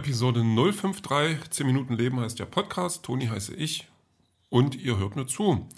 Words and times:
Episode 0.00 0.40
053, 0.42 1.50
10 1.50 1.66
Minuten 1.66 1.92
Leben 1.92 2.20
heißt 2.20 2.38
der 2.38 2.46
Podcast. 2.46 3.02
Toni 3.02 3.26
heiße 3.26 3.54
ich 3.54 3.86
und 4.48 4.74
ihr 4.74 4.96
hört 4.96 5.14
mir 5.14 5.26
zu. 5.26 5.68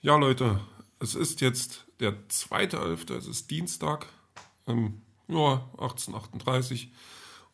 Ja, 0.00 0.16
Leute, 0.16 0.60
es 0.98 1.14
ist 1.14 1.42
jetzt 1.42 1.84
der 2.00 2.26
2.11., 2.30 3.14
es 3.14 3.26
ist 3.26 3.50
Dienstag, 3.50 4.06
ähm, 4.66 5.02
ja, 5.28 5.68
18.38 5.76 6.88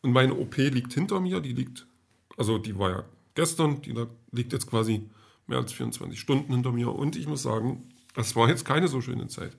und 0.01 0.13
meine 0.13 0.35
OP 0.35 0.55
liegt 0.55 0.93
hinter 0.93 1.19
mir. 1.19 1.41
Die 1.41 1.51
liegt, 1.51 1.85
also 2.37 2.57
die 2.57 2.79
war 2.79 2.89
ja 2.89 3.03
gestern, 3.35 3.81
die 3.81 3.93
liegt 4.31 4.53
jetzt 4.53 4.69
quasi 4.69 5.09
mehr 5.45 5.57
als 5.57 5.73
24 5.73 6.17
Stunden 6.17 6.53
hinter 6.53 6.71
mir 6.71 6.89
und 6.89 7.17
ich 7.17 7.27
muss 7.27 7.43
sagen, 7.43 7.83
das 8.15 8.33
war 8.37 8.47
jetzt 8.47 8.63
keine 8.63 8.87
so 8.87 9.01
schöne 9.01 9.27
Zeit. 9.27 9.57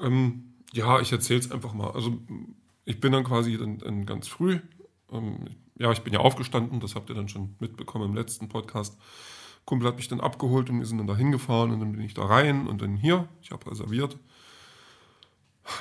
Ähm, 0.00 0.54
ja, 0.72 1.00
ich 1.00 1.12
erzähle 1.12 1.40
es 1.40 1.52
einfach 1.52 1.74
mal. 1.74 1.90
Also 1.90 2.18
ich 2.86 2.98
bin 2.98 3.12
dann 3.12 3.24
quasi 3.24 3.58
dann, 3.58 3.76
dann 3.76 4.06
ganz 4.06 4.26
früh 4.26 4.60
ähm, 5.14 5.46
ja, 5.76 5.92
ich 5.92 6.02
bin 6.02 6.12
ja 6.12 6.20
aufgestanden, 6.20 6.80
das 6.80 6.94
habt 6.94 7.08
ihr 7.08 7.14
dann 7.14 7.28
schon 7.28 7.56
mitbekommen 7.58 8.10
im 8.10 8.14
letzten 8.14 8.48
Podcast. 8.48 8.98
Kumpel 9.64 9.88
hat 9.88 9.96
mich 9.96 10.08
dann 10.08 10.20
abgeholt 10.20 10.68
und 10.68 10.78
wir 10.78 10.86
sind 10.86 10.98
dann 10.98 11.06
da 11.06 11.16
hingefahren 11.16 11.70
und 11.72 11.80
dann 11.80 11.92
bin 11.92 12.02
ich 12.02 12.14
da 12.14 12.26
rein 12.26 12.66
und 12.66 12.82
dann 12.82 12.96
hier, 12.96 13.28
ich 13.40 13.50
habe 13.50 13.70
reserviert. 13.70 14.18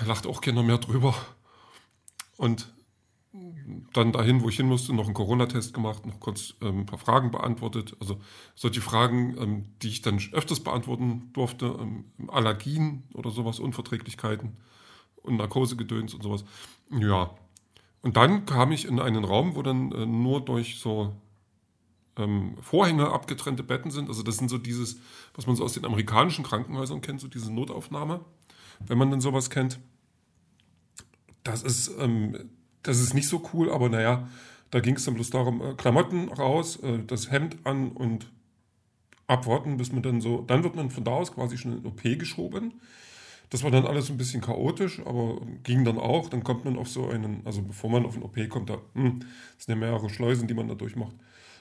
Lacht 0.05 0.25
auch 0.25 0.39
keiner 0.39 0.63
mehr 0.63 0.77
drüber. 0.77 1.13
Und 2.37 2.73
dann 3.93 4.11
dahin, 4.11 4.41
wo 4.41 4.49
ich 4.49 4.57
hin 4.57 4.67
musste, 4.67 4.93
noch 4.93 5.05
einen 5.05 5.13
Corona-Test 5.13 5.73
gemacht, 5.73 6.05
noch 6.05 6.19
kurz 6.19 6.53
ähm, 6.61 6.81
ein 6.81 6.85
paar 6.85 6.99
Fragen 6.99 7.31
beantwortet. 7.31 7.95
Also 7.99 8.19
solche 8.55 8.81
Fragen, 8.81 9.35
ähm, 9.39 9.65
die 9.81 9.89
ich 9.89 10.01
dann 10.01 10.19
öfters 10.31 10.59
beantworten 10.59 11.31
durfte, 11.33 11.77
ähm, 11.79 12.05
Allergien 12.27 13.03
oder 13.13 13.31
sowas, 13.31 13.59
Unverträglichkeiten 13.59 14.57
und 15.23 15.37
Narkosegedöns 15.37 16.13
und 16.13 16.21
sowas. 16.21 16.45
Ja, 16.91 17.35
und 18.03 18.17
dann 18.17 18.45
kam 18.45 18.71
ich 18.71 18.85
in 18.85 18.99
einen 18.99 19.23
Raum, 19.23 19.55
wo 19.55 19.63
dann 19.63 19.91
äh, 19.93 20.05
nur 20.05 20.43
durch 20.43 20.77
so 20.77 21.15
ähm, 22.17 22.57
Vorhänge 22.61 23.09
abgetrennte 23.09 23.63
Betten 23.63 23.91
sind. 23.91 24.09
Also 24.09 24.23
das 24.23 24.37
sind 24.37 24.49
so 24.49 24.57
dieses, 24.57 24.99
was 25.33 25.47
man 25.47 25.55
so 25.55 25.63
aus 25.63 25.73
den 25.73 25.85
amerikanischen 25.85 26.43
Krankenhäusern 26.43 27.01
kennt, 27.01 27.21
so 27.21 27.29
diese 27.29 27.51
Notaufnahme, 27.51 28.19
wenn 28.85 28.97
man 28.97 29.09
dann 29.09 29.21
sowas 29.21 29.49
kennt. 29.49 29.79
Das 31.43 31.63
ist, 31.63 31.91
ähm, 31.97 32.51
das 32.83 32.99
ist 32.99 33.13
nicht 33.13 33.29
so 33.29 33.49
cool, 33.53 33.71
aber 33.71 33.87
naja, 33.87 34.27
da 34.69 34.81
ging 34.81 34.95
es 34.95 35.05
dann 35.05 35.13
bloß 35.13 35.29
darum, 35.29 35.61
äh, 35.61 35.73
Klamotten 35.75 36.27
raus, 36.27 36.75
äh, 36.83 37.03
das 37.05 37.31
Hemd 37.31 37.57
an 37.63 37.91
und 37.91 38.29
abwarten, 39.27 39.77
bis 39.77 39.93
man 39.93 40.03
dann 40.03 40.19
so, 40.19 40.41
dann 40.41 40.63
wird 40.63 40.75
man 40.75 40.89
von 40.89 41.05
da 41.05 41.11
aus 41.11 41.33
quasi 41.33 41.57
schon 41.57 41.71
in 41.71 41.83
den 41.83 41.85
OP 41.87 42.01
geschoben. 42.19 42.81
Das 43.53 43.61
war 43.61 43.69
dann 43.69 43.85
alles 43.85 44.09
ein 44.09 44.17
bisschen 44.17 44.41
chaotisch, 44.41 44.99
aber 45.05 45.39
ging 45.61 45.85
dann 45.85 45.99
auch. 45.99 46.27
Dann 46.27 46.43
kommt 46.43 46.65
man 46.65 46.75
auf 46.75 46.89
so 46.89 47.07
einen, 47.07 47.45
also 47.45 47.61
bevor 47.61 47.87
man 47.87 48.03
auf 48.03 48.15
den 48.15 48.23
OP 48.23 48.49
kommt, 48.49 48.71
da 48.71 48.81
hm, 48.95 49.19
sind 49.59 49.69
ja 49.69 49.75
mehrere 49.75 50.09
Schleusen, 50.09 50.47
die 50.47 50.55
man 50.55 50.67
da 50.67 50.73
durchmacht, 50.73 51.15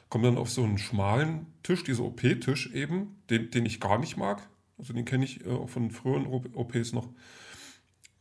kommt 0.08 0.24
dann 0.24 0.38
auf 0.38 0.48
so 0.48 0.64
einen 0.64 0.78
schmalen 0.78 1.48
Tisch, 1.62 1.84
dieser 1.84 2.04
OP-Tisch 2.04 2.72
eben, 2.72 3.18
den, 3.28 3.50
den 3.50 3.66
ich 3.66 3.78
gar 3.78 3.98
nicht 3.98 4.16
mag. 4.16 4.48
Also 4.78 4.94
den 4.94 5.04
kenne 5.04 5.26
ich 5.26 5.44
äh, 5.44 5.50
auch 5.50 5.68
von 5.68 5.90
früheren 5.90 6.24
OPs 6.54 6.94
noch. 6.94 7.10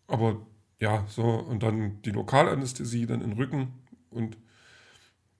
Aber 0.06 0.46
ja, 0.82 1.06
so, 1.08 1.24
und 1.24 1.64
dann 1.64 2.02
die 2.02 2.12
Lokalanästhesie, 2.12 3.06
dann 3.06 3.22
in 3.22 3.30
den 3.30 3.38
Rücken 3.38 3.70
und 4.10 4.38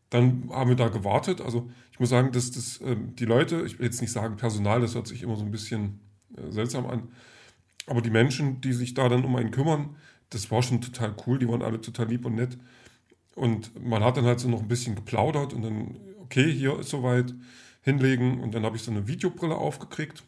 dann 0.10 0.50
haben 0.52 0.70
wir 0.70 0.78
da 0.78 0.88
gewartet. 0.88 1.42
Also 1.42 1.70
ich 1.92 2.00
muss 2.00 2.08
sagen, 2.08 2.32
dass 2.32 2.50
das, 2.52 2.80
ähm, 2.80 3.14
die 3.14 3.26
Leute, 3.26 3.64
ich 3.66 3.78
will 3.78 3.88
jetzt 3.88 4.00
nicht 4.00 4.14
sagen 4.14 4.38
Personal, 4.38 4.80
das 4.80 4.96
hört 4.96 5.08
sich 5.08 5.22
immer 5.22 5.36
so 5.36 5.44
ein 5.44 5.52
bisschen 5.52 6.00
äh, 6.38 6.50
seltsam 6.50 6.86
an, 6.86 7.10
aber 7.92 8.02
die 8.02 8.10
Menschen, 8.10 8.62
die 8.62 8.72
sich 8.72 8.94
da 8.94 9.10
dann 9.10 9.26
um 9.26 9.36
einen 9.36 9.52
kümmern, 9.52 9.98
das 10.30 10.50
war 10.50 10.64
schon 10.64 10.80
total 10.80 11.14
cool. 11.28 11.38
Die 11.40 11.50
waren 11.50 11.62
alle 11.62 11.82
total 11.82 12.08
lieb 12.08 12.26
und 12.26 12.36
nett. 12.36 12.58
Und 13.36 13.78
man 13.84 14.02
hat 14.02 14.16
dann 14.16 14.24
halt 14.24 14.40
so 14.40 14.48
noch 14.48 14.62
ein 14.62 14.70
bisschen 14.70 14.96
geplaudert 14.96 15.52
und 15.52 15.62
dann, 15.62 16.00
okay, 16.22 16.50
hier 16.50 16.80
ist 16.80 16.90
soweit, 16.90 17.34
hinlegen. 17.82 18.40
Und 18.40 18.56
dann 18.56 18.64
habe 18.64 18.78
ich 18.78 18.84
so 18.84 18.92
eine 18.92 19.10
Videobrille 19.10 19.56
aufgekriegt. 19.56 20.24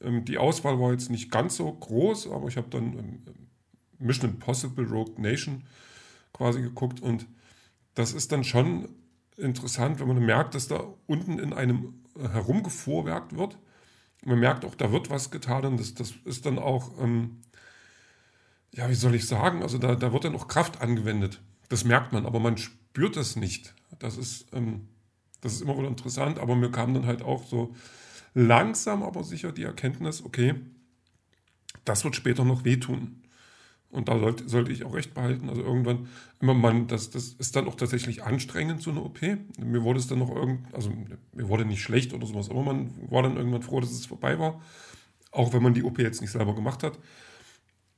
Ähm, 0.00 0.24
die 0.24 0.38
Auswahl 0.38 0.80
war 0.80 0.92
jetzt 0.92 1.10
nicht 1.10 1.30
ganz 1.30 1.56
so 1.56 1.70
groß, 1.70 2.30
aber 2.30 2.48
ich 2.48 2.56
habe 2.56 2.70
dann 2.70 2.98
ähm, 2.98 3.22
Mission 3.98 4.30
Impossible 4.30 4.86
Rogue 4.86 5.20
Nation 5.20 5.64
quasi 6.32 6.62
geguckt. 6.62 7.00
Und 7.00 7.26
das 7.94 8.14
ist 8.14 8.32
dann 8.32 8.42
schon 8.42 8.88
interessant, 9.36 10.00
wenn 10.00 10.08
man 10.08 10.24
merkt, 10.24 10.54
dass 10.54 10.66
da 10.66 10.82
unten 11.06 11.38
in 11.38 11.52
einem 11.52 11.92
herumgefuhrwerkt 12.18 13.36
wird 13.36 13.58
man 14.24 14.38
merkt 14.38 14.64
auch, 14.64 14.74
da 14.74 14.92
wird 14.92 15.10
was 15.10 15.30
getan 15.30 15.64
und 15.64 15.80
das, 15.80 15.94
das 15.94 16.14
ist 16.24 16.46
dann 16.46 16.58
auch, 16.58 16.92
ähm, 17.00 17.40
ja, 18.72 18.88
wie 18.88 18.94
soll 18.94 19.14
ich 19.14 19.26
sagen, 19.26 19.62
also 19.62 19.78
da, 19.78 19.94
da 19.94 20.12
wird 20.12 20.24
dann 20.24 20.34
auch 20.34 20.48
Kraft 20.48 20.80
angewendet. 20.80 21.40
Das 21.68 21.84
merkt 21.84 22.12
man, 22.12 22.26
aber 22.26 22.40
man 22.40 22.56
spürt 22.56 23.16
es 23.16 23.36
nicht. 23.36 23.74
Das 23.98 24.16
ist, 24.16 24.46
ähm, 24.52 24.88
das 25.40 25.54
ist 25.54 25.62
immer 25.62 25.76
wieder 25.76 25.88
interessant, 25.88 26.38
aber 26.38 26.56
mir 26.56 26.70
kam 26.70 26.94
dann 26.94 27.06
halt 27.06 27.22
auch 27.22 27.44
so 27.44 27.74
langsam, 28.34 29.02
aber 29.02 29.24
sicher 29.24 29.52
die 29.52 29.64
Erkenntnis, 29.64 30.24
okay, 30.24 30.54
das 31.84 32.04
wird 32.04 32.16
später 32.16 32.44
noch 32.44 32.64
wehtun. 32.64 33.21
Und 33.92 34.08
da 34.08 34.18
sollte, 34.18 34.48
sollte 34.48 34.72
ich 34.72 34.84
auch 34.84 34.94
recht 34.94 35.12
behalten. 35.12 35.50
Also 35.50 35.62
irgendwann, 35.62 36.08
immer 36.40 36.54
man, 36.54 36.86
das, 36.86 37.10
das 37.10 37.34
ist 37.34 37.54
dann 37.54 37.68
auch 37.68 37.74
tatsächlich 37.74 38.24
anstrengend, 38.24 38.80
so 38.80 38.90
eine 38.90 39.02
OP. 39.02 39.20
Mir 39.58 39.82
wurde 39.82 39.98
es 39.98 40.06
dann 40.06 40.18
noch 40.18 40.34
irgend, 40.34 40.74
also 40.74 40.90
mir 41.34 41.48
wurde 41.48 41.66
nicht 41.66 41.82
schlecht 41.82 42.14
oder 42.14 42.26
sowas, 42.26 42.48
aber 42.48 42.62
man 42.62 42.90
war 43.10 43.22
dann 43.22 43.36
irgendwann 43.36 43.60
froh, 43.60 43.80
dass 43.80 43.90
es 43.90 44.06
vorbei 44.06 44.38
war. 44.38 44.62
Auch 45.30 45.52
wenn 45.52 45.62
man 45.62 45.74
die 45.74 45.82
OP 45.82 45.98
jetzt 45.98 46.22
nicht 46.22 46.30
selber 46.30 46.54
gemacht 46.54 46.82
hat. 46.82 46.98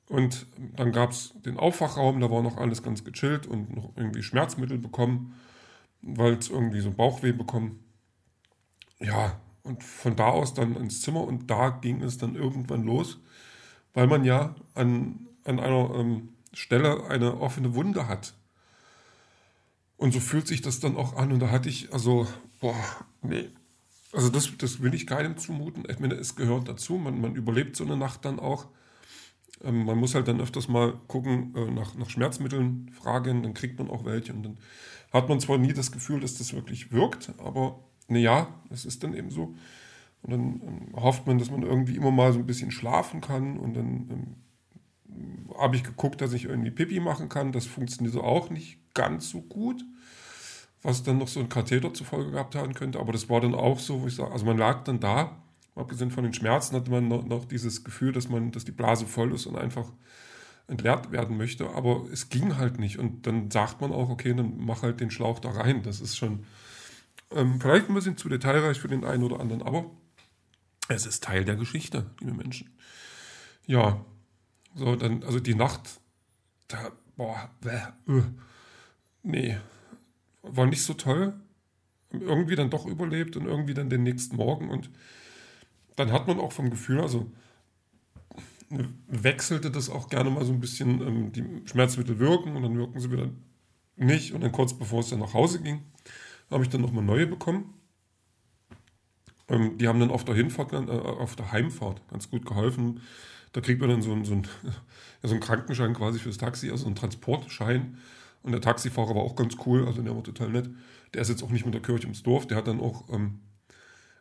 Und 0.08 0.46
dann 0.76 0.90
gab 0.90 1.12
es 1.12 1.32
den 1.46 1.56
Aufwachraum, 1.56 2.20
da 2.20 2.28
war 2.28 2.42
noch 2.42 2.56
alles 2.56 2.82
ganz 2.82 3.04
gechillt 3.04 3.46
und 3.46 3.74
noch 3.74 3.92
irgendwie 3.96 4.24
Schmerzmittel 4.24 4.78
bekommen, 4.78 5.34
weil 6.02 6.34
es 6.34 6.50
irgendwie 6.50 6.80
so 6.80 6.90
Bauchweh 6.90 7.32
bekommen. 7.32 7.84
Ja, 8.98 9.40
und 9.62 9.84
von 9.84 10.16
da 10.16 10.26
aus 10.26 10.54
dann 10.54 10.74
ins 10.74 11.02
Zimmer 11.02 11.22
und 11.22 11.48
da 11.48 11.70
ging 11.70 12.02
es 12.02 12.18
dann 12.18 12.34
irgendwann 12.34 12.82
los, 12.82 13.20
weil 13.94 14.08
man 14.08 14.24
ja 14.24 14.56
an 14.74 15.24
an 15.44 15.60
einer 15.60 15.94
ähm, 15.94 16.30
Stelle 16.52 17.06
eine 17.08 17.40
offene 17.40 17.74
Wunde 17.74 18.08
hat. 18.08 18.34
Und 19.96 20.12
so 20.12 20.20
fühlt 20.20 20.46
sich 20.46 20.60
das 20.60 20.80
dann 20.80 20.96
auch 20.96 21.16
an. 21.16 21.32
Und 21.32 21.40
da 21.40 21.50
hatte 21.50 21.68
ich, 21.68 21.92
also, 21.92 22.26
boah, 22.60 22.76
nee. 23.22 23.48
Also 24.12 24.28
das, 24.28 24.56
das 24.58 24.80
will 24.80 24.94
ich 24.94 25.06
keinem 25.06 25.36
zumuten. 25.36 25.84
Ich 25.88 25.98
meine, 25.98 26.14
es 26.14 26.36
gehört 26.36 26.68
dazu. 26.68 26.94
Man, 26.94 27.20
man 27.20 27.34
überlebt 27.34 27.76
so 27.76 27.84
eine 27.84 27.96
Nacht 27.96 28.24
dann 28.24 28.38
auch. 28.38 28.66
Ähm, 29.62 29.84
man 29.84 29.98
muss 29.98 30.14
halt 30.14 30.28
dann 30.28 30.40
öfters 30.40 30.68
mal 30.68 30.94
gucken, 31.08 31.54
äh, 31.56 31.70
nach, 31.70 31.94
nach 31.94 32.10
Schmerzmitteln 32.10 32.90
fragen, 32.92 33.42
dann 33.42 33.54
kriegt 33.54 33.78
man 33.78 33.90
auch 33.90 34.04
welche. 34.04 34.32
Und 34.32 34.42
dann 34.44 34.58
hat 35.12 35.28
man 35.28 35.40
zwar 35.40 35.58
nie 35.58 35.72
das 35.72 35.92
Gefühl, 35.92 36.20
dass 36.20 36.36
das 36.36 36.52
wirklich 36.52 36.92
wirkt, 36.92 37.32
aber 37.38 37.80
naja, 38.08 38.48
es 38.70 38.84
ist 38.84 39.02
dann 39.02 39.14
eben 39.14 39.30
so. 39.30 39.54
Und 40.22 40.30
dann 40.30 40.60
ähm, 40.62 40.88
hofft 40.94 41.26
man, 41.26 41.38
dass 41.38 41.50
man 41.50 41.62
irgendwie 41.62 41.96
immer 41.96 42.10
mal 42.10 42.32
so 42.32 42.40
ein 42.40 42.46
bisschen 42.46 42.70
schlafen 42.70 43.20
kann 43.20 43.58
und 43.58 43.74
dann 43.74 43.86
ähm, 44.10 44.36
habe 45.64 45.76
ich 45.76 45.82
geguckt, 45.82 46.20
dass 46.20 46.32
ich 46.32 46.44
irgendwie 46.44 46.70
Pipi 46.70 47.00
machen 47.00 47.28
kann. 47.28 47.52
Das 47.52 47.66
funktioniert 47.66 48.16
auch 48.16 48.50
nicht 48.50 48.78
ganz 48.94 49.30
so 49.30 49.42
gut, 49.42 49.84
was 50.82 51.02
dann 51.02 51.18
noch 51.18 51.28
so 51.28 51.40
ein 51.40 51.48
Katheter 51.48 51.92
zur 51.92 52.06
Folge 52.06 52.30
gehabt 52.32 52.54
haben 52.54 52.74
könnte. 52.74 53.00
Aber 53.00 53.12
das 53.12 53.28
war 53.28 53.40
dann 53.40 53.54
auch 53.54 53.78
so, 53.78 54.02
wo 54.02 54.06
ich 54.06 54.14
sage, 54.14 54.30
also 54.30 54.44
man 54.44 54.58
lag 54.58 54.84
dann 54.84 55.00
da, 55.00 55.42
abgesehen 55.74 56.10
von 56.10 56.24
den 56.24 56.34
Schmerzen 56.34 56.76
hatte 56.76 56.90
man 56.90 57.08
noch, 57.08 57.24
noch 57.24 57.44
dieses 57.46 57.82
Gefühl, 57.82 58.12
dass 58.12 58.28
man, 58.28 58.52
dass 58.52 58.64
die 58.64 58.72
Blase 58.72 59.06
voll 59.06 59.32
ist 59.32 59.46
und 59.46 59.56
einfach 59.56 59.90
entleert 60.68 61.10
werden 61.10 61.36
möchte. 61.36 61.68
Aber 61.70 62.06
es 62.12 62.28
ging 62.28 62.56
halt 62.56 62.78
nicht. 62.78 62.98
Und 62.98 63.26
dann 63.26 63.50
sagt 63.50 63.80
man 63.80 63.92
auch, 63.92 64.08
okay, 64.08 64.34
dann 64.34 64.54
mach 64.58 64.82
halt 64.82 65.00
den 65.00 65.10
Schlauch 65.10 65.40
da 65.40 65.50
rein. 65.50 65.82
Das 65.82 66.00
ist 66.00 66.16
schon 66.16 66.44
ähm, 67.30 67.60
vielleicht 67.60 67.88
ein 67.88 67.94
bisschen 67.94 68.16
zu 68.16 68.28
detailreich 68.28 68.78
für 68.78 68.88
den 68.88 69.04
einen 69.04 69.24
oder 69.24 69.40
anderen, 69.40 69.62
aber 69.62 69.90
es 70.88 71.06
ist 71.06 71.24
Teil 71.24 71.44
der 71.44 71.56
Geschichte, 71.56 72.10
liebe 72.20 72.34
Menschen. 72.34 72.70
Ja, 73.66 74.04
so, 74.74 74.96
dann, 74.96 75.22
also 75.22 75.40
die 75.40 75.54
Nacht, 75.54 76.00
da, 76.68 76.92
boah, 77.16 77.50
bäh, 77.60 78.12
äh, 78.12 78.22
nee, 79.22 79.58
war 80.42 80.66
nicht 80.66 80.82
so 80.82 80.94
toll. 80.94 81.34
Irgendwie 82.10 82.54
dann 82.54 82.70
doch 82.70 82.86
überlebt 82.86 83.36
und 83.36 83.46
irgendwie 83.46 83.74
dann 83.74 83.90
den 83.90 84.04
nächsten 84.04 84.36
Morgen 84.36 84.70
und 84.70 84.90
dann 85.96 86.12
hat 86.12 86.28
man 86.28 86.38
auch 86.38 86.52
vom 86.52 86.70
Gefühl, 86.70 87.00
also 87.00 87.30
wechselte 89.08 89.70
das 89.70 89.90
auch 89.90 90.08
gerne 90.08 90.30
mal 90.30 90.44
so 90.44 90.52
ein 90.52 90.60
bisschen, 90.60 91.00
ähm, 91.00 91.32
die 91.32 91.44
Schmerzmittel 91.68 92.18
wirken 92.18 92.56
und 92.56 92.62
dann 92.62 92.76
wirken 92.76 93.00
sie 93.00 93.10
wieder 93.10 93.30
nicht 93.96 94.32
und 94.32 94.40
dann 94.40 94.52
kurz 94.52 94.74
bevor 94.74 95.00
es 95.00 95.10
dann 95.10 95.20
nach 95.20 95.34
Hause 95.34 95.60
ging, 95.60 95.82
habe 96.50 96.64
ich 96.64 96.70
dann 96.70 96.80
nochmal 96.80 97.04
neue 97.04 97.26
bekommen. 97.26 97.74
Ähm, 99.48 99.78
die 99.78 99.88
haben 99.88 100.00
dann 100.00 100.10
auf 100.10 100.24
der 100.24 100.34
Hinfahrt, 100.34 100.72
äh, 100.72 100.76
auf 100.76 101.36
der 101.36 101.52
Heimfahrt 101.52 102.00
ganz 102.08 102.30
gut 102.30 102.46
geholfen 102.46 103.00
da 103.54 103.60
kriegt 103.60 103.80
man 103.80 103.88
dann 103.88 104.02
so, 104.02 104.12
einen, 104.12 104.24
so, 104.24 104.34
einen, 104.34 104.44
ja, 104.64 104.72
so 105.22 105.30
einen 105.30 105.40
Krankenschein 105.40 105.94
quasi 105.94 106.18
fürs 106.18 106.36
Taxi, 106.36 106.70
also 106.70 106.86
einen 106.86 106.96
Transportschein. 106.96 107.96
Und 108.42 108.52
der 108.52 108.60
Taxifahrer 108.60 109.14
war 109.14 109.22
auch 109.22 109.36
ganz 109.36 109.56
cool, 109.64 109.86
also 109.86 110.02
der 110.02 110.14
war 110.14 110.22
total 110.22 110.50
nett. 110.50 110.68
Der 111.14 111.22
ist 111.22 111.30
jetzt 111.30 111.42
auch 111.42 111.50
nicht 111.50 111.64
mit 111.64 111.72
der 111.72 111.80
Kirche 111.80 112.06
ins 112.06 112.22
Dorf, 112.22 112.46
der 112.46 112.58
hat 112.58 112.66
dann 112.66 112.80
auch, 112.80 113.08
ähm, 113.10 113.40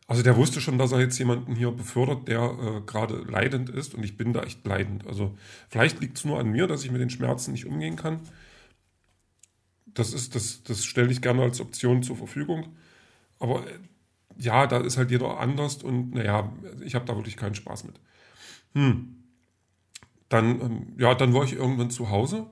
also 0.06 0.22
der 0.22 0.36
wusste 0.36 0.60
schon, 0.60 0.78
dass 0.78 0.92
er 0.92 1.00
jetzt 1.00 1.18
jemanden 1.18 1.56
hier 1.56 1.72
befördert, 1.72 2.28
der 2.28 2.42
äh, 2.42 2.80
gerade 2.86 3.16
leidend 3.24 3.68
ist 3.68 3.94
und 3.94 4.04
ich 4.04 4.16
bin 4.16 4.32
da 4.32 4.42
echt 4.44 4.64
leidend. 4.66 5.06
Also 5.06 5.36
vielleicht 5.68 6.00
liegt 6.00 6.16
es 6.16 6.24
nur 6.24 6.38
an 6.38 6.50
mir, 6.50 6.66
dass 6.68 6.84
ich 6.84 6.92
mit 6.92 7.00
den 7.00 7.10
Schmerzen 7.10 7.52
nicht 7.52 7.66
umgehen 7.66 7.96
kann. 7.96 8.20
das 9.86 10.12
ist, 10.12 10.34
das, 10.34 10.62
das 10.62 10.84
stelle 10.84 11.10
ich 11.10 11.22
gerne 11.22 11.42
als 11.42 11.60
Option 11.60 12.02
zur 12.02 12.16
Verfügung. 12.16 12.76
Aber 13.40 13.66
äh, 13.66 13.78
ja, 14.38 14.66
da 14.66 14.78
ist 14.78 14.96
halt 14.96 15.10
jeder 15.10 15.38
anders 15.38 15.82
und 15.82 16.14
naja, 16.14 16.52
ich 16.84 16.94
habe 16.94 17.04
da 17.04 17.16
wirklich 17.16 17.36
keinen 17.36 17.54
Spaß 17.54 17.84
mit. 17.84 18.00
Hm. 18.74 19.16
Dann, 20.28 20.60
ähm, 20.60 20.86
ja, 20.98 21.14
dann 21.14 21.32
war 21.34 21.44
ich 21.44 21.52
irgendwann 21.52 21.90
zu 21.90 22.10
Hause, 22.10 22.46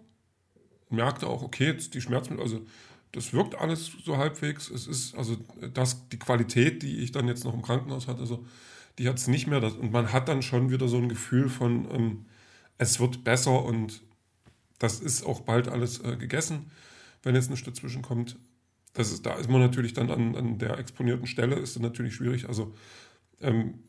merkte 0.90 1.26
auch, 1.26 1.43
okay, 1.43 1.67
jetzt 1.67 1.94
die 1.94 2.00
Schmerzmittel, 2.00 2.43
also 2.43 2.64
das 3.12 3.32
wirkt 3.32 3.55
alles 3.55 3.93
so 4.05 4.17
halbwegs. 4.17 4.70
Es 4.70 4.87
ist 4.87 5.14
also 5.14 5.37
das, 5.75 6.08
die 6.08 6.19
Qualität, 6.19 6.82
die 6.82 6.99
ich 6.99 7.12
dann 7.12 7.29
jetzt 7.29 7.44
noch 7.44 7.55
im 7.55 7.62
Krankenhaus 7.62 8.08
hatte, 8.08 8.20
also 8.20 8.44
die 8.99 9.08
hat 9.08 9.19
es 9.19 9.29
nicht 9.29 9.46
mehr. 9.46 9.61
Das, 9.61 9.75
und 9.75 9.93
man 9.93 10.12
hat 10.12 10.29
dann 10.29 10.43
schon 10.43 10.70
wieder 10.70 10.88
so 10.88 10.96
ein 10.96 11.08
Gefühl 11.08 11.49
von, 11.49 11.88
ähm, 11.90 12.26
es 12.79 13.00
wird 13.00 13.25
besser 13.25 13.64
und 13.64 14.02
das 14.79 15.00
ist 15.00 15.25
auch 15.25 15.40
bald 15.43 15.69
alles 15.69 16.00
äh, 16.00 16.17
gegessen, 16.17 16.70
wenn 17.23 17.34
jetzt 17.34 17.50
nichts 17.50 17.67
dazwischen 17.67 18.02
kommt. 18.02 18.37
Das 18.92 19.10
ist, 19.10 19.24
da 19.24 19.34
ist 19.34 19.48
man 19.48 19.60
natürlich 19.60 19.94
dann 19.94 20.10
an, 20.10 20.36
an 20.36 20.58
der 20.58 20.78
exponierten 20.78 21.26
Stelle, 21.26 21.56
ist 21.56 21.76
dann 21.76 21.82
natürlich 21.82 22.14
schwierig. 22.14 22.48
Also, 22.48 22.74
ähm, 23.40 23.80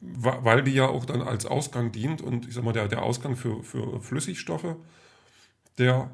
weil 0.00 0.62
die 0.62 0.72
ja 0.72 0.88
auch 0.88 1.04
dann 1.04 1.20
als 1.20 1.44
Ausgang 1.44 1.92
dient 1.92 2.22
und 2.22 2.48
ich 2.48 2.54
sag 2.54 2.64
mal, 2.64 2.72
der, 2.72 2.88
der 2.88 3.02
Ausgang 3.02 3.36
für, 3.36 3.62
für 3.62 4.00
Flüssigstoffe, 4.00 4.76
der, 5.76 6.10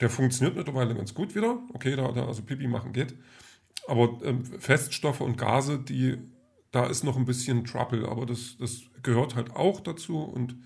der 0.00 0.10
funktioniert 0.10 0.56
mittlerweile 0.56 0.94
ganz 0.94 1.12
gut 1.14 1.34
wieder. 1.34 1.58
Okay, 1.72 1.96
da, 1.96 2.12
da 2.12 2.26
also 2.26 2.42
Pipi 2.42 2.68
machen 2.68 2.92
geht. 2.92 3.14
Aber 3.88 4.18
ähm, 4.24 4.44
Feststoffe 4.44 5.20
und 5.20 5.36
Gase, 5.36 5.78
die, 5.78 6.18
da 6.70 6.86
ist 6.86 7.02
noch 7.02 7.16
ein 7.16 7.24
bisschen 7.24 7.64
Trouble, 7.64 8.08
aber 8.08 8.26
das, 8.26 8.56
das 8.58 8.82
gehört 9.02 9.34
halt 9.34 9.56
auch 9.56 9.80
dazu 9.80 10.20
und 10.20 10.56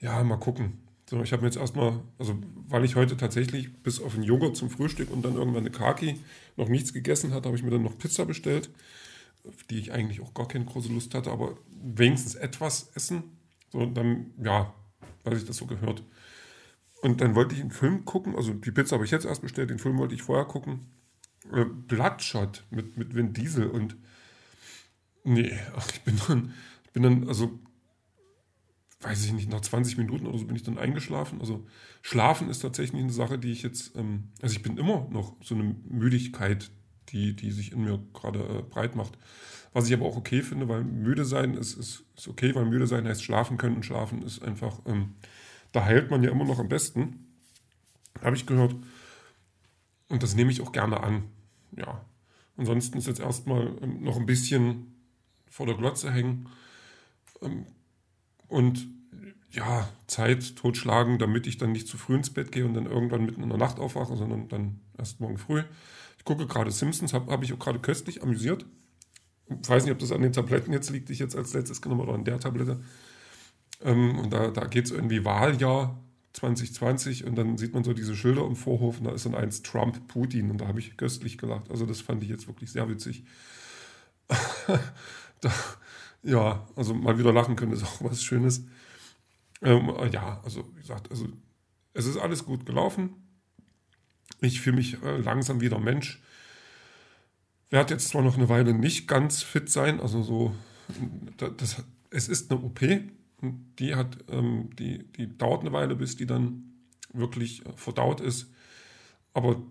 ja, 0.00 0.22
mal 0.24 0.36
gucken. 0.36 0.82
So, 1.12 1.22
ich 1.22 1.30
habe 1.34 1.42
mir 1.42 1.48
jetzt 1.48 1.58
erstmal, 1.58 2.00
also 2.18 2.38
weil 2.68 2.86
ich 2.86 2.96
heute 2.96 3.18
tatsächlich 3.18 3.82
bis 3.82 4.00
auf 4.00 4.14
einen 4.14 4.22
Joghurt 4.22 4.56
zum 4.56 4.70
Frühstück 4.70 5.10
und 5.10 5.22
dann 5.22 5.34
irgendwann 5.34 5.60
eine 5.60 5.70
Kaki 5.70 6.18
noch 6.56 6.70
nichts 6.70 6.94
gegessen 6.94 7.34
hatte, 7.34 7.48
habe 7.48 7.56
ich 7.58 7.62
mir 7.62 7.68
dann 7.68 7.82
noch 7.82 7.98
Pizza 7.98 8.24
bestellt, 8.24 8.70
die 9.68 9.78
ich 9.78 9.92
eigentlich 9.92 10.22
auch 10.22 10.32
gar 10.32 10.48
keine 10.48 10.64
große 10.64 10.90
Lust 10.90 11.14
hatte, 11.14 11.30
aber 11.30 11.58
wenigstens 11.68 12.34
etwas 12.34 12.92
essen. 12.94 13.24
So, 13.72 13.84
dann, 13.84 14.30
ja, 14.42 14.72
weil 15.22 15.36
sich 15.36 15.44
das 15.44 15.58
so 15.58 15.66
gehört. 15.66 16.02
Und 17.02 17.20
dann 17.20 17.34
wollte 17.34 17.54
ich 17.54 17.60
einen 17.60 17.72
Film 17.72 18.06
gucken, 18.06 18.34
also 18.34 18.54
die 18.54 18.70
Pizza 18.70 18.94
habe 18.94 19.04
ich 19.04 19.10
jetzt 19.10 19.26
erst 19.26 19.42
bestellt, 19.42 19.68
den 19.68 19.80
Film 19.80 19.98
wollte 19.98 20.14
ich 20.14 20.22
vorher 20.22 20.46
gucken. 20.46 20.86
Äh, 21.52 21.66
Bloodshot 21.66 22.64
mit, 22.70 22.96
mit 22.96 23.14
Vin 23.14 23.34
Diesel 23.34 23.66
und 23.66 23.96
nee, 25.24 25.52
ach, 25.76 25.90
ich 25.92 26.00
bin 26.00 26.18
dann, 26.26 26.54
ich 26.86 26.92
bin 26.92 27.02
dann, 27.02 27.28
also 27.28 27.60
weiß 29.02 29.24
ich 29.24 29.32
nicht, 29.32 29.50
nach 29.50 29.60
20 29.60 29.98
Minuten 29.98 30.26
oder 30.26 30.38
so 30.38 30.46
bin 30.46 30.56
ich 30.56 30.62
dann 30.62 30.78
eingeschlafen. 30.78 31.40
Also 31.40 31.66
Schlafen 32.02 32.48
ist 32.48 32.60
tatsächlich 32.60 33.02
eine 33.02 33.12
Sache, 33.12 33.38
die 33.38 33.50
ich 33.50 33.62
jetzt, 33.62 33.96
ähm, 33.96 34.28
also 34.40 34.54
ich 34.54 34.62
bin 34.62 34.78
immer 34.78 35.08
noch 35.10 35.36
so 35.42 35.54
eine 35.54 35.64
Müdigkeit, 35.88 36.70
die, 37.08 37.34
die 37.34 37.50
sich 37.50 37.72
in 37.72 37.84
mir 37.84 38.02
gerade 38.12 38.40
äh, 38.40 38.62
breit 38.62 38.94
macht. 38.94 39.18
Was 39.72 39.88
ich 39.88 39.94
aber 39.94 40.06
auch 40.06 40.16
okay 40.16 40.42
finde, 40.42 40.68
weil 40.68 40.84
müde 40.84 41.24
sein 41.24 41.54
ist, 41.54 41.74
ist, 41.74 42.04
ist 42.16 42.28
okay, 42.28 42.54
weil 42.54 42.66
müde 42.66 42.86
sein 42.86 43.06
heißt 43.06 43.24
schlafen 43.24 43.56
können 43.56 43.76
und 43.76 43.84
schlafen 43.84 44.22
ist 44.22 44.42
einfach, 44.42 44.80
ähm, 44.86 45.14
da 45.72 45.84
heilt 45.84 46.10
man 46.10 46.22
ja 46.22 46.30
immer 46.30 46.44
noch 46.44 46.58
am 46.58 46.68
besten. 46.68 47.26
Habe 48.20 48.36
ich 48.36 48.46
gehört. 48.46 48.76
Und 50.08 50.22
das 50.22 50.34
nehme 50.34 50.50
ich 50.50 50.60
auch 50.60 50.72
gerne 50.72 51.02
an. 51.02 51.24
Ja. 51.76 52.04
Ansonsten 52.56 52.98
ist 52.98 53.06
jetzt 53.06 53.20
erstmal 53.20 53.78
ähm, 53.80 54.02
noch 54.02 54.18
ein 54.18 54.26
bisschen 54.26 54.94
vor 55.48 55.66
der 55.66 55.74
Glotze 55.74 56.12
hängen. 56.12 56.48
Und 58.52 58.86
ja, 59.50 59.88
Zeit 60.06 60.56
totschlagen, 60.56 61.18
damit 61.18 61.46
ich 61.46 61.56
dann 61.56 61.72
nicht 61.72 61.88
zu 61.88 61.96
früh 61.96 62.16
ins 62.16 62.30
Bett 62.30 62.52
gehe 62.52 62.66
und 62.66 62.74
dann 62.74 62.84
irgendwann 62.84 63.24
mitten 63.24 63.42
in 63.42 63.48
der 63.48 63.56
Nacht 63.58 63.78
aufwache, 63.78 64.14
sondern 64.14 64.48
dann 64.48 64.80
erst 64.98 65.20
morgen 65.20 65.38
früh. 65.38 65.62
Ich 66.18 66.24
gucke 66.24 66.46
gerade 66.46 66.70
Simpsons, 66.70 67.14
habe 67.14 67.32
hab 67.32 67.42
ich 67.42 67.52
auch 67.54 67.58
gerade 67.58 67.78
köstlich 67.78 68.22
amüsiert. 68.22 68.66
Ich 69.48 69.68
weiß 69.68 69.84
nicht, 69.84 69.92
ob 69.92 69.98
das 69.98 70.12
an 70.12 70.20
den 70.20 70.34
Tabletten 70.34 70.70
jetzt 70.72 70.90
liegt, 70.90 71.08
die 71.08 71.14
ich 71.14 71.18
jetzt 71.18 71.34
als 71.34 71.54
letztes 71.54 71.80
genommen 71.80 72.02
habe, 72.02 72.10
oder 72.10 72.18
an 72.18 72.24
der 72.24 72.40
Tablette. 72.40 72.80
Ähm, 73.82 74.18
und 74.18 74.32
da, 74.32 74.50
da 74.50 74.66
geht 74.66 74.84
es 74.84 74.90
irgendwie 74.90 75.24
Wahljahr 75.24 75.98
2020 76.34 77.24
und 77.24 77.36
dann 77.36 77.56
sieht 77.56 77.72
man 77.72 77.84
so 77.84 77.94
diese 77.94 78.14
Schilder 78.14 78.46
im 78.46 78.56
Vorhof 78.56 78.98
und 78.98 79.04
da 79.04 79.12
ist 79.12 79.24
dann 79.24 79.34
eins 79.34 79.62
Trump, 79.62 80.08
Putin 80.08 80.50
und 80.50 80.58
da 80.58 80.68
habe 80.68 80.78
ich 80.78 80.98
köstlich 80.98 81.38
gelacht. 81.38 81.70
Also 81.70 81.86
das 81.86 82.02
fand 82.02 82.22
ich 82.22 82.28
jetzt 82.28 82.48
wirklich 82.48 82.70
sehr 82.70 82.88
witzig. 82.88 83.24
da, 85.40 85.50
ja, 86.22 86.66
also 86.76 86.94
mal 86.94 87.18
wieder 87.18 87.32
lachen 87.32 87.56
können 87.56 87.72
ist 87.72 87.84
auch 87.84 88.02
was 88.02 88.22
Schönes. 88.22 88.66
Ähm, 89.60 89.92
ja, 90.10 90.40
also 90.44 90.68
wie 90.74 90.80
gesagt, 90.80 91.10
also 91.10 91.28
es 91.94 92.06
ist 92.06 92.16
alles 92.16 92.44
gut 92.44 92.66
gelaufen. 92.66 93.14
Ich 94.40 94.60
fühle 94.60 94.76
mich 94.76 95.02
äh, 95.02 95.18
langsam 95.18 95.60
wieder 95.60 95.78
Mensch. 95.78 96.20
Werde 97.70 97.94
jetzt 97.94 98.08
zwar 98.08 98.22
noch 98.22 98.36
eine 98.36 98.48
Weile 98.48 98.74
nicht 98.74 99.08
ganz 99.08 99.42
fit 99.42 99.70
sein, 99.70 100.00
also 100.00 100.22
so, 100.22 100.54
das, 101.36 101.82
es 102.10 102.28
ist 102.28 102.50
eine 102.50 102.60
OP, 102.60 102.80
die 103.78 103.94
hat, 103.94 104.18
ähm, 104.28 104.70
die, 104.78 105.10
die 105.12 105.38
dauert 105.38 105.62
eine 105.62 105.72
Weile, 105.72 105.96
bis 105.96 106.16
die 106.16 106.26
dann 106.26 106.74
wirklich 107.12 107.64
äh, 107.64 107.72
verdaut 107.74 108.20
ist. 108.20 108.52
Aber 109.32 109.62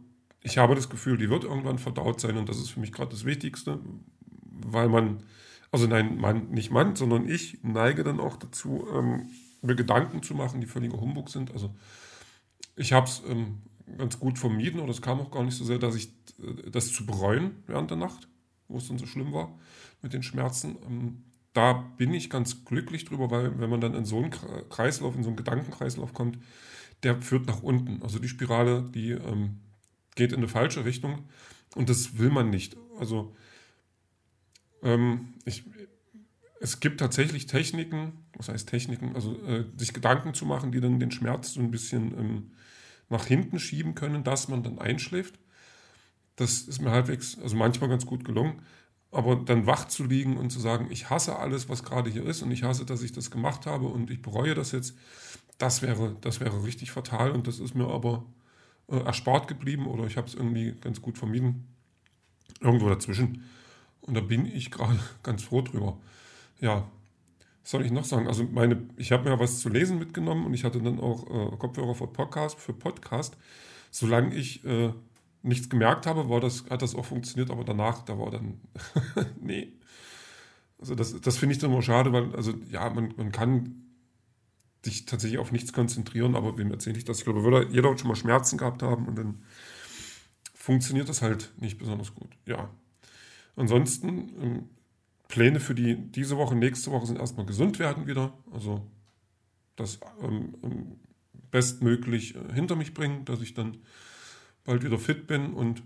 ich 0.41 0.57
habe 0.57 0.73
das 0.73 0.89
Gefühl, 0.89 1.17
die 1.17 1.29
wird 1.29 1.43
irgendwann 1.43 1.77
verdaut 1.77 2.19
sein 2.19 2.37
und 2.37 2.49
das 2.49 2.57
ist 2.57 2.69
für 2.69 2.79
mich 2.79 2.91
gerade 2.91 3.11
das 3.11 3.25
Wichtigste, 3.25 3.79
weil 4.65 4.89
man 4.89 5.23
also 5.71 5.87
nein, 5.87 6.17
man, 6.17 6.49
nicht 6.49 6.69
man, 6.69 6.95
sondern 6.95 7.27
ich 7.27 7.59
neige 7.63 8.03
dann 8.03 8.19
auch 8.19 8.35
dazu, 8.35 8.85
ähm, 8.93 9.29
mir 9.61 9.75
Gedanken 9.75 10.21
zu 10.21 10.35
machen, 10.35 10.59
die 10.59 10.67
völliger 10.67 10.99
Humbug 10.99 11.29
sind. 11.29 11.51
Also 11.51 11.73
ich 12.75 12.91
habe 12.91 13.07
es 13.07 13.23
ähm, 13.27 13.61
ganz 13.97 14.19
gut 14.19 14.37
vermieden 14.37 14.81
oder 14.81 14.91
es 14.91 15.01
kam 15.01 15.21
auch 15.21 15.31
gar 15.31 15.43
nicht 15.43 15.55
so 15.55 15.63
sehr, 15.63 15.79
dass 15.79 15.95
ich 15.95 16.09
äh, 16.39 16.69
das 16.69 16.91
zu 16.91 17.05
bereuen 17.05 17.63
während 17.67 17.89
der 17.89 17.97
Nacht, 17.97 18.27
wo 18.67 18.77
es 18.77 18.87
dann 18.89 18.97
so 18.97 19.05
schlimm 19.05 19.31
war 19.31 19.57
mit 20.01 20.11
den 20.11 20.23
Schmerzen. 20.23 20.75
Ähm, 20.85 21.23
da 21.53 21.73
bin 21.73 22.13
ich 22.13 22.29
ganz 22.29 22.65
glücklich 22.65 23.05
drüber, 23.05 23.31
weil 23.31 23.57
wenn 23.59 23.69
man 23.69 23.81
dann 23.81 23.93
in 23.93 24.05
so 24.05 24.17
einen 24.17 24.31
Kreislauf, 24.69 25.15
in 25.15 25.23
so 25.23 25.29
einen 25.29 25.37
Gedankenkreislauf 25.37 26.13
kommt, 26.13 26.37
der 27.03 27.21
führt 27.21 27.47
nach 27.47 27.61
unten. 27.61 28.01
Also 28.03 28.19
die 28.19 28.29
Spirale, 28.29 28.89
die 28.93 29.11
ähm, 29.11 29.59
geht 30.15 30.31
in 30.31 30.39
eine 30.39 30.47
falsche 30.47 30.85
Richtung 30.85 31.19
und 31.75 31.89
das 31.89 32.17
will 32.17 32.29
man 32.29 32.49
nicht. 32.49 32.77
Also 32.99 33.35
ähm, 34.83 35.33
ich, 35.45 35.63
es 36.59 36.79
gibt 36.79 36.99
tatsächlich 36.99 37.45
Techniken, 37.45 38.13
was 38.35 38.49
heißt 38.49 38.67
Techniken, 38.69 39.15
also 39.15 39.41
äh, 39.45 39.65
sich 39.77 39.93
Gedanken 39.93 40.33
zu 40.33 40.45
machen, 40.45 40.71
die 40.71 40.81
dann 40.81 40.99
den 40.99 41.11
Schmerz 41.11 41.53
so 41.53 41.59
ein 41.59 41.71
bisschen 41.71 42.17
ähm, 42.17 42.51
nach 43.09 43.25
hinten 43.25 43.59
schieben 43.59 43.95
können, 43.95 44.23
dass 44.23 44.47
man 44.47 44.63
dann 44.63 44.79
einschläft. 44.79 45.39
Das 46.35 46.61
ist 46.61 46.81
mir 46.81 46.91
halbwegs, 46.91 47.37
also 47.39 47.55
manchmal 47.55 47.89
ganz 47.89 48.05
gut 48.05 48.23
gelungen. 48.23 48.61
Aber 49.11 49.35
dann 49.35 49.67
wach 49.67 49.89
zu 49.89 50.05
liegen 50.05 50.37
und 50.37 50.51
zu 50.51 50.61
sagen, 50.61 50.87
ich 50.89 51.09
hasse 51.09 51.37
alles, 51.37 51.67
was 51.67 51.83
gerade 51.83 52.09
hier 52.09 52.25
ist 52.25 52.41
und 52.41 52.51
ich 52.51 52.63
hasse, 52.63 52.85
dass 52.85 53.01
ich 53.01 53.11
das 53.11 53.29
gemacht 53.29 53.65
habe 53.65 53.87
und 53.87 54.09
ich 54.09 54.21
bereue 54.21 54.55
das 54.55 54.71
jetzt, 54.71 54.95
das 55.57 55.81
wäre, 55.81 56.15
das 56.21 56.39
wäre 56.39 56.63
richtig 56.63 56.91
fatal 56.91 57.31
und 57.31 57.45
das 57.45 57.59
ist 57.59 57.75
mir 57.75 57.87
aber 57.87 58.25
äh, 58.87 58.97
erspart 58.99 59.49
geblieben 59.49 59.85
oder 59.87 60.05
ich 60.05 60.15
habe 60.15 60.27
es 60.27 60.33
irgendwie 60.33 60.73
ganz 60.79 61.01
gut 61.01 61.17
vermieden. 61.17 61.67
Irgendwo 62.61 62.87
dazwischen. 62.87 63.43
Und 64.01 64.15
da 64.15 64.21
bin 64.21 64.45
ich 64.45 64.71
gerade 64.71 64.99
ganz 65.23 65.43
froh 65.43 65.61
drüber. 65.61 65.97
Ja, 66.59 66.89
was 67.63 67.71
soll 67.71 67.85
ich 67.85 67.91
noch 67.91 68.05
sagen? 68.05 68.27
Also 68.27 68.43
meine, 68.43 68.87
ich 68.97 69.11
habe 69.11 69.29
mir 69.29 69.39
was 69.39 69.59
zu 69.59 69.69
lesen 69.69 69.99
mitgenommen 69.99 70.45
und 70.45 70.53
ich 70.53 70.63
hatte 70.63 70.81
dann 70.81 70.99
auch 70.99 71.27
äh, 71.27 71.57
Kopfhörer 71.57 71.95
für 71.95 72.07
Podcast, 72.07 72.59
für 72.59 72.73
Podcast. 72.73 73.37
Solange 73.91 74.33
ich 74.35 74.63
äh, 74.65 74.93
nichts 75.43 75.69
gemerkt 75.69 76.05
habe, 76.05 76.29
war 76.29 76.39
das, 76.39 76.65
hat 76.69 76.81
das 76.81 76.95
auch 76.95 77.05
funktioniert, 77.05 77.51
aber 77.51 77.63
danach, 77.63 78.03
da 78.03 78.17
war 78.17 78.31
dann, 78.31 78.59
nee. 79.41 79.73
Also 80.79 80.95
das, 80.95 81.19
das 81.21 81.37
finde 81.37 81.53
ich 81.53 81.59
dann 81.59 81.71
immer 81.71 81.81
schade, 81.81 82.11
weil, 82.11 82.35
also 82.35 82.53
ja, 82.69 82.89
man, 82.89 83.13
man 83.15 83.31
kann 83.31 83.83
sich 84.83 85.05
tatsächlich 85.05 85.39
auf 85.39 85.51
nichts 85.51 85.73
konzentrieren, 85.73 86.35
aber 86.35 86.57
wem 86.57 86.71
erzähle 86.71 86.97
ich 86.97 87.05
das? 87.05 87.19
Ich 87.19 87.25
glaube, 87.25 87.43
würde 87.43 87.67
jeder 87.71 87.95
schon 87.97 88.07
mal 88.07 88.15
Schmerzen 88.15 88.57
gehabt 88.57 88.81
haben 88.81 89.07
und 89.07 89.15
dann 89.15 89.43
funktioniert 90.55 91.09
das 91.09 91.21
halt 91.21 91.51
nicht 91.57 91.77
besonders 91.77 92.15
gut. 92.15 92.31
Ja, 92.45 92.69
Ansonsten 93.55 94.31
ähm, 94.41 94.69
Pläne 95.27 95.59
für 95.59 95.75
die 95.75 95.95
diese 95.95 96.37
Woche, 96.37 96.55
nächste 96.55 96.91
Woche 96.91 97.05
sind 97.07 97.19
erstmal 97.19 97.45
gesund 97.45 97.79
werden 97.79 98.07
wieder. 98.07 98.33
Also 98.51 98.85
das 99.75 99.99
ähm, 100.21 100.55
ähm, 100.63 100.99
bestmöglich 101.51 102.35
äh, 102.35 102.53
hinter 102.53 102.75
mich 102.75 102.93
bringen, 102.93 103.25
dass 103.25 103.41
ich 103.41 103.53
dann 103.53 103.77
bald 104.63 104.83
wieder 104.83 104.99
fit 104.99 105.27
bin 105.27 105.53
und 105.53 105.83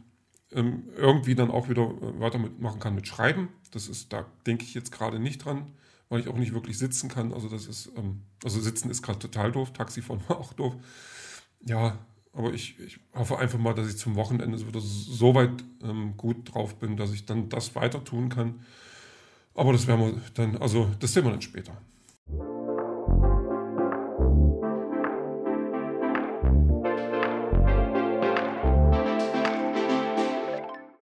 ähm, 0.52 0.90
irgendwie 0.96 1.36
dann 1.36 1.52
auch 1.52 1.70
wieder 1.70 1.84
äh, 1.84 2.20
weitermachen 2.20 2.80
kann 2.80 2.96
mit 2.96 3.08
Schreiben. 3.08 3.50
Das 3.72 3.88
ist, 3.88 4.14
da 4.14 4.26
denke 4.46 4.64
ich 4.64 4.74
jetzt 4.74 4.92
gerade 4.92 5.20
nicht 5.20 5.44
dran, 5.46 5.72
weil 6.10 6.20
ich 6.20 6.28
auch 6.28 6.38
nicht 6.38 6.54
wirklich 6.54 6.78
sitzen 6.78 7.10
kann. 7.10 7.34
Also 7.34 7.50
das 7.50 7.68
ist, 7.68 7.92
ähm, 7.98 8.22
also 8.44 8.60
sitzen 8.60 8.90
ist 8.90 9.02
gerade 9.02 9.20
total 9.20 9.52
doof, 9.52 9.74
Taxifahren 9.74 10.22
war 10.28 10.40
auch 10.40 10.54
doof. 10.54 10.76
Ja, 11.66 11.98
aber 12.36 12.54
ich, 12.54 12.78
ich 12.80 13.00
hoffe 13.14 13.40
einfach 13.40 13.58
mal, 13.58 13.74
dass 13.74 13.88
ich 13.88 13.98
zum 13.98 14.16
Wochenende 14.16 14.60
wieder 14.68 14.82
so 14.82 15.34
weit 15.36 15.64
ähm, 15.82 16.16
gut 16.18 16.54
drauf 16.54 16.76
bin, 16.76 16.98
dass 16.98 17.14
ich 17.14 17.26
dann 17.26 17.50
das 17.50 17.76
weiter 17.76 18.04
tun 18.04 18.30
kann. 18.30 18.60
Aber 19.54 19.72
das 19.72 19.88
werden 19.88 20.02
wir 20.02 20.22
dann, 20.34 20.58
also 20.58 20.90
das 21.00 21.14
sehen 21.14 21.24
wir 21.24 21.32
dann 21.32 21.42
später. 21.42 21.78